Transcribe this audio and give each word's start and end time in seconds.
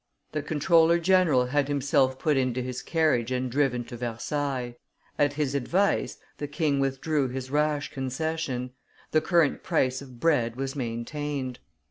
The 0.31 0.41
comptroller 0.41 0.97
general 0.97 1.45
had 1.45 1.67
himself 1.67 2.17
put 2.17 2.35
into 2.35 2.63
his 2.63 2.81
carriage 2.81 3.31
and 3.31 3.51
driven 3.51 3.83
to 3.83 3.97
Versailles: 3.97 4.75
at 5.19 5.33
his 5.33 5.53
advice 5.53 6.17
the 6.39 6.47
king 6.47 6.79
withdrew 6.79 7.27
his 7.27 7.51
rash 7.51 7.91
concession; 7.91 8.71
the 9.11 9.21
current 9.21 9.61
price 9.61 10.01
of 10.01 10.19
bread 10.19 10.55
was 10.55 10.75
maintained. 10.75 11.59